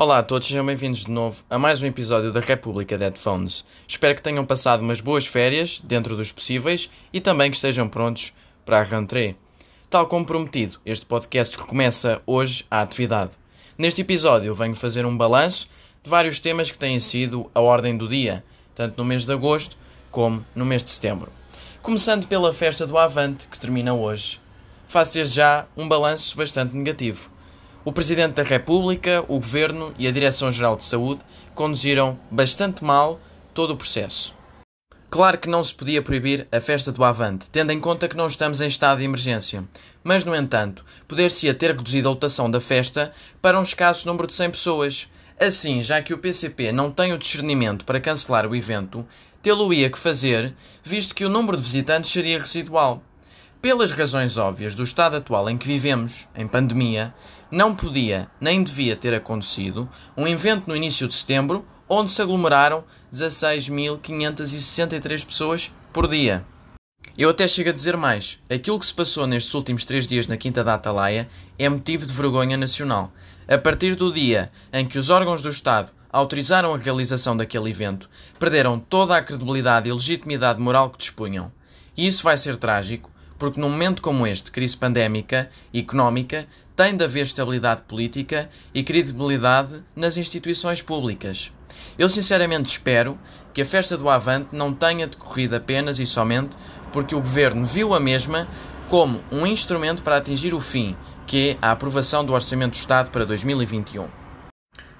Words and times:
Olá 0.00 0.18
a 0.18 0.22
todos, 0.22 0.46
sejam 0.46 0.64
bem-vindos 0.64 1.06
de 1.06 1.10
novo 1.10 1.42
a 1.50 1.58
mais 1.58 1.82
um 1.82 1.86
episódio 1.86 2.32
da 2.32 2.38
República 2.38 2.96
de 2.96 3.02
Headphones. 3.02 3.64
Espero 3.84 4.14
que 4.14 4.22
tenham 4.22 4.46
passado 4.46 4.80
umas 4.80 5.00
boas 5.00 5.26
férias, 5.26 5.80
dentro 5.82 6.14
dos 6.14 6.30
possíveis, 6.30 6.88
e 7.12 7.20
também 7.20 7.50
que 7.50 7.56
estejam 7.56 7.88
prontos 7.88 8.32
para 8.64 8.78
a 8.78 8.84
rentrée. 8.84 9.34
Tal 9.90 10.06
como 10.06 10.24
prometido, 10.24 10.78
este 10.86 11.04
podcast 11.04 11.58
recomeça 11.58 12.22
hoje 12.24 12.64
a 12.70 12.80
atividade. 12.80 13.32
Neste 13.76 14.02
episódio 14.02 14.54
venho 14.54 14.72
fazer 14.76 15.04
um 15.04 15.16
balanço 15.16 15.68
de 16.00 16.08
vários 16.08 16.38
temas 16.38 16.70
que 16.70 16.78
têm 16.78 17.00
sido 17.00 17.50
a 17.52 17.60
ordem 17.60 17.96
do 17.96 18.06
dia, 18.06 18.44
tanto 18.76 18.96
no 18.98 19.04
mês 19.04 19.24
de 19.24 19.32
agosto 19.32 19.76
como 20.12 20.46
no 20.54 20.64
mês 20.64 20.84
de 20.84 20.92
setembro. 20.92 21.32
Começando 21.82 22.28
pela 22.28 22.52
festa 22.52 22.86
do 22.86 22.96
Avante, 22.96 23.48
que 23.48 23.58
termina 23.58 23.92
hoje. 23.92 24.40
Faço 24.86 25.14
desde 25.14 25.34
já 25.34 25.66
um 25.76 25.88
balanço 25.88 26.36
bastante 26.36 26.76
negativo. 26.76 27.36
O 27.88 27.92
Presidente 27.98 28.34
da 28.34 28.42
República, 28.42 29.24
o 29.28 29.40
Governo 29.40 29.94
e 29.98 30.06
a 30.06 30.10
Direção-Geral 30.10 30.76
de 30.76 30.84
Saúde 30.84 31.22
conduziram 31.54 32.20
bastante 32.30 32.84
mal 32.84 33.18
todo 33.54 33.72
o 33.72 33.76
processo. 33.78 34.34
Claro 35.08 35.38
que 35.38 35.48
não 35.48 35.64
se 35.64 35.72
podia 35.74 36.02
proibir 36.02 36.46
a 36.52 36.60
festa 36.60 36.92
do 36.92 37.02
Avante, 37.02 37.48
tendo 37.48 37.72
em 37.72 37.80
conta 37.80 38.06
que 38.06 38.14
não 38.14 38.26
estamos 38.26 38.60
em 38.60 38.68
estado 38.68 38.98
de 38.98 39.04
emergência. 39.04 39.64
Mas, 40.04 40.22
no 40.22 40.36
entanto, 40.36 40.84
poder-se-ia 41.08 41.54
ter 41.54 41.74
reduzido 41.74 42.08
a 42.08 42.10
lotação 42.10 42.50
da 42.50 42.60
festa 42.60 43.10
para 43.40 43.58
um 43.58 43.62
escasso 43.62 44.06
número 44.06 44.26
de 44.26 44.34
100 44.34 44.50
pessoas. 44.50 45.08
Assim, 45.40 45.80
já 45.80 46.02
que 46.02 46.12
o 46.12 46.18
PCP 46.18 46.70
não 46.72 46.90
tem 46.90 47.14
o 47.14 47.18
discernimento 47.18 47.86
para 47.86 48.00
cancelar 48.00 48.46
o 48.46 48.54
evento, 48.54 49.02
tê-lo-ia 49.42 49.88
que 49.88 49.98
fazer, 49.98 50.54
visto 50.84 51.14
que 51.14 51.24
o 51.24 51.30
número 51.30 51.56
de 51.56 51.62
visitantes 51.62 52.10
seria 52.10 52.38
residual. 52.38 53.02
Pelas 53.60 53.90
razões 53.90 54.38
óbvias 54.38 54.72
do 54.72 54.84
estado 54.84 55.16
atual 55.16 55.50
em 55.50 55.58
que 55.58 55.66
vivemos, 55.66 56.28
em 56.32 56.46
pandemia, 56.46 57.12
não 57.50 57.74
podia 57.74 58.30
nem 58.40 58.62
devia 58.62 58.94
ter 58.94 59.12
acontecido 59.12 59.88
um 60.16 60.28
evento 60.28 60.68
no 60.68 60.76
início 60.76 61.08
de 61.08 61.14
setembro 61.14 61.66
onde 61.88 62.12
se 62.12 62.22
aglomeraram 62.22 62.84
16.563 63.12 65.26
pessoas 65.26 65.72
por 65.92 66.06
dia. 66.06 66.46
Eu 67.16 67.30
até 67.30 67.48
chego 67.48 67.70
a 67.70 67.72
dizer 67.72 67.96
mais. 67.96 68.38
Aquilo 68.48 68.78
que 68.78 68.86
se 68.86 68.94
passou 68.94 69.26
nestes 69.26 69.52
últimos 69.54 69.84
três 69.84 70.06
dias 70.06 70.28
na 70.28 70.36
Quinta 70.36 70.62
da 70.62 70.74
Atalaia 70.74 71.28
é 71.58 71.68
motivo 71.68 72.06
de 72.06 72.12
vergonha 72.12 72.56
nacional. 72.56 73.12
A 73.48 73.58
partir 73.58 73.96
do 73.96 74.12
dia 74.12 74.52
em 74.72 74.86
que 74.86 75.00
os 75.00 75.10
órgãos 75.10 75.42
do 75.42 75.50
Estado 75.50 75.90
autorizaram 76.12 76.72
a 76.72 76.78
realização 76.78 77.36
daquele 77.36 77.70
evento, 77.70 78.08
perderam 78.38 78.78
toda 78.78 79.16
a 79.16 79.22
credibilidade 79.22 79.88
e 79.88 79.92
legitimidade 79.92 80.60
moral 80.60 80.90
que 80.90 80.98
dispunham. 80.98 81.50
E 81.96 82.06
isso 82.06 82.22
vai 82.22 82.36
ser 82.36 82.56
trágico, 82.56 83.10
porque 83.38 83.60
num 83.60 83.70
momento 83.70 84.02
como 84.02 84.26
este, 84.26 84.50
crise 84.50 84.76
pandémica 84.76 85.48
e 85.72 85.80
económica, 85.80 86.46
tem 86.74 86.96
de 86.96 87.04
haver 87.04 87.22
estabilidade 87.22 87.82
política 87.82 88.48
e 88.72 88.82
credibilidade 88.82 89.80
nas 89.96 90.16
instituições 90.16 90.82
públicas. 90.82 91.52
Eu 91.98 92.08
sinceramente 92.08 92.70
espero 92.70 93.18
que 93.52 93.62
a 93.62 93.66
festa 93.66 93.96
do 93.96 94.08
Avante 94.08 94.48
não 94.52 94.72
tenha 94.72 95.06
decorrido 95.06 95.56
apenas 95.56 95.98
e 95.98 96.06
somente 96.06 96.56
porque 96.92 97.14
o 97.14 97.20
governo 97.20 97.64
viu 97.64 97.94
a 97.94 98.00
mesma 98.00 98.48
como 98.88 99.22
um 99.30 99.46
instrumento 99.46 100.02
para 100.02 100.16
atingir 100.16 100.54
o 100.54 100.60
fim, 100.60 100.96
que 101.26 101.50
é 101.50 101.58
a 101.60 101.72
aprovação 101.72 102.24
do 102.24 102.32
Orçamento 102.32 102.72
do 102.72 102.80
Estado 102.80 103.10
para 103.10 103.26
2021. 103.26 104.08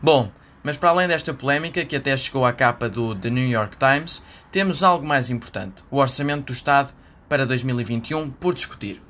Bom, 0.00 0.30
mas 0.62 0.76
para 0.76 0.90
além 0.90 1.08
desta 1.08 1.34
polémica, 1.34 1.84
que 1.84 1.96
até 1.96 2.16
chegou 2.16 2.44
à 2.44 2.52
capa 2.52 2.88
do 2.88 3.14
The 3.14 3.30
New 3.30 3.48
York 3.48 3.76
Times, 3.76 4.22
temos 4.50 4.82
algo 4.82 5.06
mais 5.06 5.30
importante: 5.30 5.82
o 5.90 5.98
Orçamento 5.98 6.46
do 6.46 6.52
Estado 6.52 6.92
para 7.32 7.46
2021 7.46 8.28
por 8.28 8.52
discutir. 8.52 9.00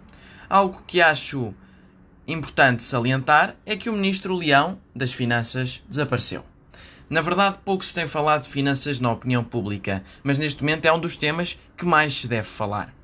Algo 0.48 0.80
que 0.86 1.02
acho 1.02 1.52
importante 2.24 2.84
salientar 2.84 3.56
é 3.66 3.74
que 3.74 3.90
o 3.90 3.92
Ministro 3.92 4.36
Leão 4.36 4.78
das 4.94 5.12
Finanças 5.12 5.82
desapareceu. 5.88 6.44
Na 7.10 7.20
verdade, 7.20 7.58
pouco 7.64 7.84
se 7.84 7.92
tem 7.92 8.06
falado 8.06 8.42
de 8.42 8.48
finanças 8.48 9.00
na 9.00 9.10
opinião 9.10 9.42
pública, 9.42 10.04
mas 10.22 10.38
neste 10.38 10.62
momento 10.62 10.86
é 10.86 10.92
um 10.92 11.00
dos 11.00 11.16
temas 11.16 11.58
que 11.76 11.84
mais 11.84 12.20
se 12.20 12.28
deve 12.28 12.46
falar. 12.46 12.94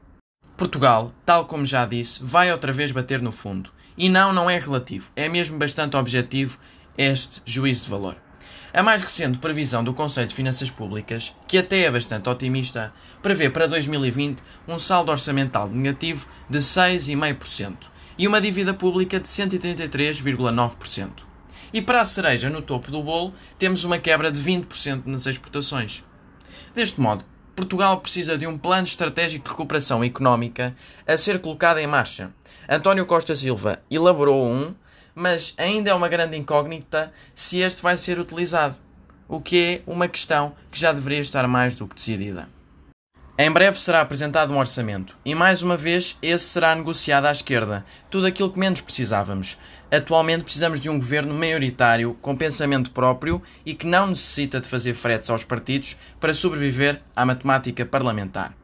Portugal, 0.57 1.13
tal 1.27 1.47
como 1.47 1.67
já 1.67 1.85
disse, 1.85 2.23
vai 2.23 2.53
outra 2.53 2.73
vez 2.73 2.93
bater 2.93 3.21
no 3.21 3.33
fundo. 3.33 3.73
E 3.97 4.09
não, 4.09 4.33
não 4.33 4.49
é 4.49 4.57
relativo, 4.57 5.11
é 5.17 5.29
mesmo 5.29 5.59
bastante 5.59 5.97
objetivo 5.97 6.61
este 6.97 7.43
juízo 7.45 7.87
de 7.87 7.91
valor. 7.91 8.17
A 8.73 8.83
mais 8.83 9.03
recente 9.03 9.39
previsão 9.39 9.83
do 9.83 9.95
Conselho 9.95 10.29
de 10.29 10.35
Finanças 10.35 10.71
Públicas, 10.71 11.35
que 11.47 11.59
até 11.59 11.83
é 11.83 11.91
bastante 11.91 12.29
otimista, 12.29 12.93
prevê 13.23 13.49
para 13.49 13.67
2020 13.67 14.43
um 14.67 14.79
saldo 14.79 15.11
orçamental 15.11 15.69
negativo 15.69 16.27
de 16.49 16.59
6,5% 16.59 17.77
e 18.19 18.27
uma 18.27 18.41
dívida 18.41 18.75
pública 18.75 19.19
de 19.19 19.29
133,9%. 19.29 21.11
E 21.73 21.83
para 21.83 22.01
a 22.01 22.05
cereja 22.05 22.51
no 22.51 22.63
topo 22.63 22.91
do 22.91 23.03
bolo, 23.03 23.35
temos 23.59 23.85
uma 23.85 23.99
quebra 23.99 24.31
de 24.31 24.41
20% 24.41 25.03
nas 25.07 25.27
exportações. 25.27 26.03
Deste 26.75 27.01
modo, 27.01 27.25
Portugal 27.55 28.01
precisa 28.01 28.39
de 28.39 28.47
um 28.47 28.57
plano 28.57 28.87
estratégico 28.87 29.45
de 29.45 29.51
recuperação 29.51 30.05
económica 30.05 30.77
a 31.07 31.17
ser 31.17 31.41
colocado 31.41 31.79
em 31.79 31.87
marcha. 31.87 32.33
António 32.69 33.05
Costa 33.05 33.35
Silva 33.35 33.83
elaborou 33.91 34.47
um, 34.47 34.75
mas 35.19 35.53
ainda 35.59 35.91
é 35.91 35.95
uma 35.95 36.07
grande 36.07 36.37
incógnita 36.37 37.13
se 37.35 37.59
este 37.59 37.83
vai 37.83 37.97
ser 37.97 38.21
utilizado, 38.21 38.77
o 39.27 39.41
que 39.41 39.65
é 39.65 39.83
uma 39.85 40.07
questão 40.07 40.55
que 40.71 40.79
já 40.79 40.93
deveria 40.93 41.19
estar 41.19 41.47
mais 41.49 41.75
do 41.75 41.89
que 41.89 41.97
decidida. 41.97 42.49
Em 43.37 43.51
breve 43.51 43.81
será 43.81 44.01
apresentado 44.01 44.53
um 44.53 44.59
orçamento 44.59 45.17
e 45.25 45.35
mais 45.35 45.61
uma 45.61 45.77
vez 45.77 46.17
esse 46.23 46.45
será 46.45 46.73
negociado 46.73 47.27
à 47.27 47.33
esquerda, 47.33 47.85
tudo 48.09 48.27
aquilo 48.27 48.53
que 48.53 48.61
menos 48.61 48.81
precisávamos. 48.81 49.59
Atualmente 49.91 50.45
precisamos 50.45 50.79
de 50.79 50.89
um 50.89 50.99
governo 50.99 51.35
maioritário, 51.35 52.17
com 52.23 52.37
pensamento 52.37 52.93
próprio 52.93 53.43
e 53.67 53.75
que 53.75 53.87
não 53.87 54.07
necessita 54.07 54.61
de 54.61 54.69
fazer 54.69 54.95
fretes 54.95 55.31
aos 55.31 55.43
partidos 55.43 55.97
para 56.21 56.35
sobreviver 56.35 57.03
à 57.17 57.27
matemática 57.27 57.85
parlamentar. 57.85 58.55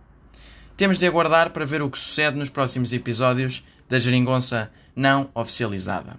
Temos 0.76 0.98
de 0.98 1.06
aguardar 1.06 1.50
para 1.50 1.66
ver 1.66 1.82
o 1.82 1.91
que 1.91 1.98
sucede 1.98 2.36
nos 2.36 2.50
próximos 2.50 2.92
episódios 2.92 3.65
da 3.88 3.98
geringonça 3.98 4.71
não 4.94 5.31
oficializada. 5.34 6.16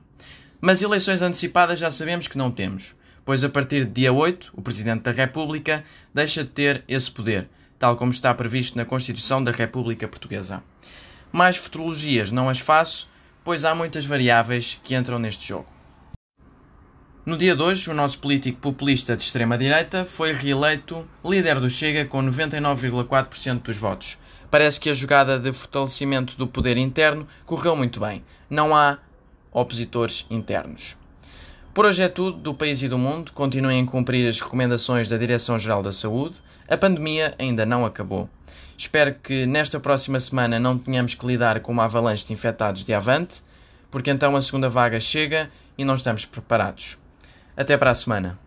Mas 0.61 0.81
eleições 0.81 1.21
antecipadas 1.21 1.79
já 1.79 1.91
sabemos 1.91 2.27
que 2.27 2.38
não 2.38 2.51
temos, 2.51 2.95
pois 3.23 3.43
a 3.43 3.49
partir 3.49 3.85
de 3.85 3.91
dia 3.91 4.13
8 4.13 4.51
o 4.53 4.61
Presidente 4.61 5.03
da 5.03 5.11
República 5.11 5.83
deixa 6.13 6.43
de 6.43 6.49
ter 6.49 6.83
esse 6.88 7.11
poder 7.11 7.49
tal 7.79 7.97
como 7.97 8.11
está 8.11 8.33
previsto 8.33 8.77
na 8.77 8.85
Constituição 8.85 9.43
da 9.43 9.51
República 9.51 10.07
Portuguesa. 10.07 10.63
Mais 11.31 11.57
futurologias 11.57 12.31
não 12.31 12.49
as 12.49 12.59
faço, 12.59 13.09
pois 13.43 13.66
há 13.66 13.75
muitas 13.75 14.05
variáveis 14.05 14.79
que 14.83 14.95
entram 14.95 15.19
neste 15.19 15.47
jogo. 15.47 15.67
No 17.25 17.37
dia 17.37 17.55
de 17.55 17.61
hoje, 17.61 17.89
o 17.89 17.93
nosso 17.93 18.19
político 18.19 18.59
populista 18.59 19.16
de 19.16 19.23
extrema-direita 19.23 20.05
foi 20.05 20.31
reeleito 20.31 21.07
líder 21.23 21.59
do 21.59 21.69
Chega 21.69 22.05
com 22.05 22.23
99,4% 22.23 23.63
dos 23.63 23.77
votos. 23.77 24.17
Parece 24.51 24.79
que 24.79 24.91
a 24.91 24.93
jogada 24.93 25.39
de 25.39 25.51
fortalecimento 25.51 26.37
do 26.37 26.47
poder 26.47 26.77
interno 26.77 27.27
correu 27.45 27.75
muito 27.75 27.99
bem. 27.99 28.23
Não 28.47 28.75
há 28.75 28.99
opositores 29.55 30.25
internos. 30.29 30.97
Por 31.73 31.85
hoje 31.85 32.03
é 32.03 32.09
tudo 32.09 32.38
do 32.38 32.53
país 32.53 32.81
e 32.81 32.89
do 32.89 32.97
mundo. 32.97 33.31
Continuem 33.31 33.81
a 33.81 33.88
cumprir 33.88 34.27
as 34.27 34.39
recomendações 34.39 35.07
da 35.07 35.17
Direção-Geral 35.17 35.81
da 35.81 35.91
Saúde. 35.91 36.35
A 36.69 36.75
pandemia 36.75 37.33
ainda 37.39 37.66
não 37.66 37.85
acabou. 37.85 38.29
Espero 38.77 39.16
que 39.16 39.45
nesta 39.45 39.79
próxima 39.79 40.19
semana 40.19 40.59
não 40.59 40.77
tenhamos 40.77 41.16
que 41.16 41.25
lidar 41.25 41.61
com 41.61 41.71
uma 41.71 41.85
avalanche 41.85 42.25
de 42.25 42.33
infectados 42.33 42.83
de 42.83 42.93
avante, 42.93 43.41
porque 43.89 44.11
então 44.11 44.35
a 44.35 44.41
segunda 44.41 44.69
vaga 44.69 44.99
chega 44.99 45.49
e 45.77 45.85
não 45.85 45.95
estamos 45.95 46.25
preparados. 46.25 46.97
Até 47.55 47.77
para 47.77 47.91
a 47.91 47.95
semana. 47.95 48.37